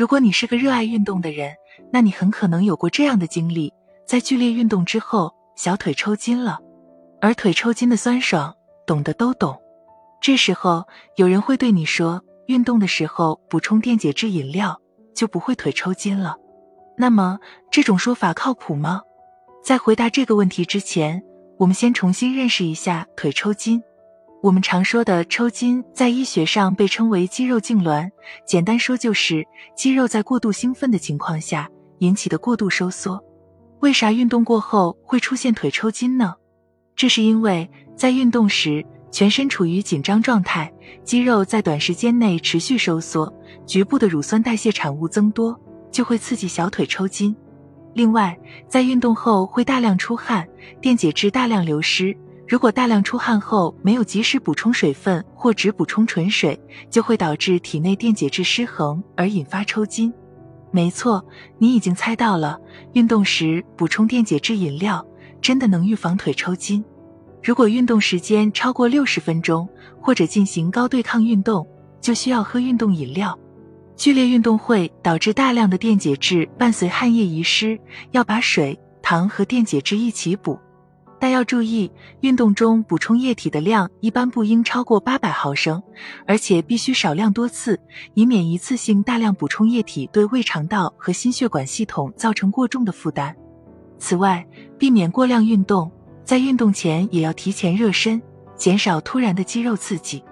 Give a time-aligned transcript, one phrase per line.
[0.00, 1.52] 如果你是个热爱运动的人，
[1.92, 3.70] 那你很可能有过这样的经历：
[4.06, 6.58] 在剧烈运动之后，小腿抽筋了。
[7.20, 9.60] 而腿抽筋的酸爽，懂的都懂。
[10.18, 10.86] 这时候
[11.16, 14.80] 有人会对你说，运动的时候补充电解质饮料
[15.14, 16.38] 就不会腿抽筋了。
[16.96, 17.38] 那么
[17.70, 19.02] 这种说法靠谱吗？
[19.62, 21.22] 在回答这个问题之前，
[21.58, 23.82] 我们先重新认识一下腿抽筋。
[24.42, 28.10] 我们常说的抽筋，在医学上被称为肌肉痉挛，
[28.46, 33.22] 简单说就是肌肉在过度兴奋的情况下引起的过度收缩。
[33.80, 36.34] 为啥运动过后会出现腿抽筋呢？
[36.96, 40.72] 这是因为在运动时，全身处于紧张状态，
[41.04, 43.30] 肌肉在短时间内持续收缩，
[43.66, 45.58] 局部的乳酸代谢产物增多，
[45.92, 47.36] 就会刺激小腿抽筋。
[47.92, 48.38] 另外，
[48.68, 50.48] 在运动后会大量出汗，
[50.80, 52.16] 电解质大量流失。
[52.50, 56.60] 如果大量出汗后没有及时补充水分，或只补充纯水，
[56.90, 60.12] 就会导致体内电解质失衡而引发抽筋。
[60.72, 61.24] 没错，
[61.58, 62.58] 你已经猜到了，
[62.94, 65.06] 运动时补充电解质饮料
[65.40, 66.84] 真的能预防腿抽筋。
[67.40, 69.68] 如果运动时间超过六十分钟，
[70.00, 71.64] 或者进行高对抗运动，
[72.00, 73.38] 就需要喝运动饮料。
[73.94, 77.78] 剧烈运动会导致大量的电解质伴随汗液遗失，
[78.10, 80.58] 要把水、糖和电解质一起补。
[81.20, 85.80] 但要注意，运动中补充液体的量一般不应超过八百毫升，
[86.26, 87.78] 而且必须少量多次，
[88.14, 93.36] 以免一次性大量补充液体对胃肠道和心血管系统造成过重的负担。
[93.98, 94.44] 此外，
[94.78, 95.92] 避免过量运动。
[96.24, 98.22] 在运动前也要提前热身，
[98.56, 100.24] 减少突然的肌肉刺激。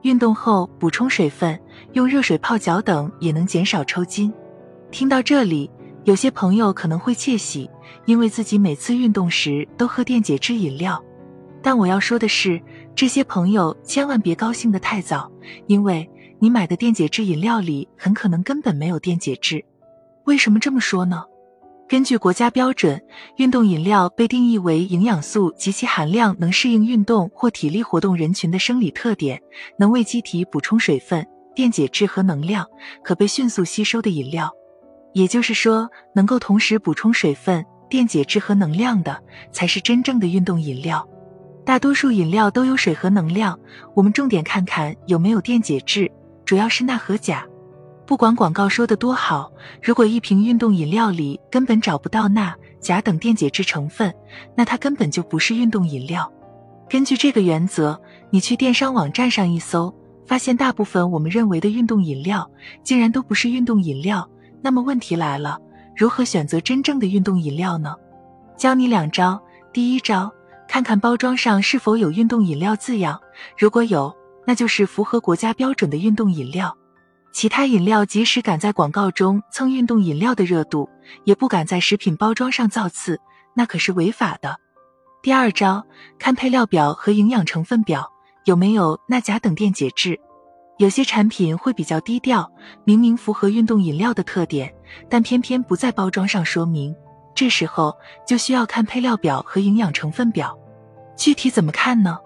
[0.00, 1.60] 运动后补充水分，
[1.92, 4.32] 用热水泡脚等也能减少抽筋。
[4.90, 5.70] 听到这里，
[6.04, 7.70] 有些朋友可能会窃喜，
[8.04, 11.02] 因为自己每次运动时都喝电解质饮料。
[11.62, 12.60] 但我要说的是，
[12.94, 15.30] 这些朋友千万别高兴得太早，
[15.66, 16.08] 因为
[16.40, 19.64] 你买的电解质饮料里很可能根本没有电解质。
[20.24, 21.24] 为什么这么说呢？
[21.88, 23.00] 根据国家标准，
[23.36, 29.40] 运动饮料被定义为营养素及其含量能适应运动或体力活动人群的生理特点，
[29.78, 32.66] 能为机体补充水分、电解质和能量，
[33.04, 34.50] 可被迅速吸收的饮料。
[35.12, 39.22] 也就是说，能够同时补充水分、电解质和能量的，
[39.52, 41.06] 才是真正的运动饮料。
[41.62, 43.60] 大多数饮料都有水和能量，
[43.94, 46.10] 我们重点看看有没有电解质，
[46.46, 47.46] 主要是钠和钾。
[48.06, 49.52] 不管广告说的多好，
[49.82, 54.10] 如果一瓶运动饮料里根本找不到钠、钾等电解质成分，
[54.56, 56.32] 那它根本就不是运动饮料。
[56.88, 58.00] 根据这个原则，
[58.30, 59.94] 你去电商网站上一搜，
[60.26, 62.50] 发现大部分我们认为的运动饮料，
[62.82, 64.26] 竟然都不是运动饮料。
[64.62, 65.58] 那么问题来了，
[65.96, 67.94] 如何选择真正的运动饮料呢？
[68.56, 69.40] 教你两招。
[69.72, 70.30] 第一招，
[70.68, 73.20] 看看包装上是否有运动饮料字样，
[73.56, 74.14] 如果有，
[74.46, 76.76] 那就是符合国家标准的运动饮料。
[77.32, 80.88] 其他饮料即使敢在广告中蹭运动饮料的热度，
[81.24, 83.18] 也不敢在食品包装上造次，
[83.54, 84.56] 那可是违法的。
[85.22, 85.86] 第二招，
[86.18, 88.12] 看配料表和营养成分表
[88.44, 90.20] 有没有钠、钾等电解质。
[90.82, 92.50] 有些产品会比较低调，
[92.82, 94.74] 明明符合运动饮料的特点，
[95.08, 96.92] 但偏偏不在包装上说明。
[97.36, 100.58] 这时候就需要看配料表和营养成分表。
[101.16, 102.18] 具体怎么看呢？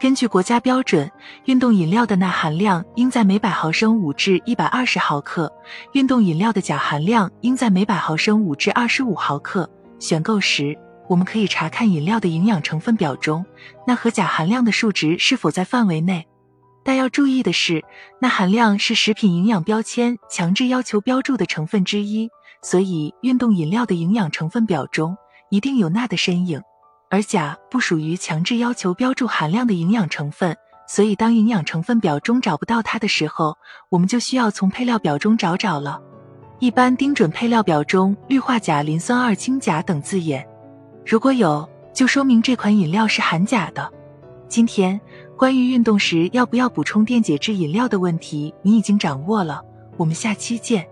[0.00, 1.12] 根据国家标准，
[1.44, 5.52] 运动饮料的钠含量应在每百毫升五至一百二十毫克，
[5.92, 9.68] 运动饮料的钾含量应在每百毫升五至二十五毫克。
[9.98, 10.74] 选购时，
[11.06, 13.44] 我们可以查看饮料的营养成分表中
[13.86, 16.26] 钠和钾含量的数值是否在范围内。
[16.82, 17.84] 但要注意的是，
[18.20, 22.30] 钠含量是食品营养标签强制要求标注的成分之一，
[22.62, 25.16] 所以运动饮料的营养成分表中
[25.50, 26.62] 一定有钠的身影。
[27.10, 33.56] 而钾不属于强制要求标注含量的营养成分，所以当营养成分表中找不到它的时候，
[33.88, 36.00] 我们就需要从配料表中找找了。
[36.60, 40.46] 一般盯准配料表中氯化钾、磷酸二氢钾等字眼，
[41.04, 43.90] 如果有，就说明这款饮料是含钾的。
[44.46, 45.00] 今天
[45.40, 49.62] 关于运动时要不要补充电解质饮料的问题，你已经掌握了。
[49.96, 50.86] 我们下期见。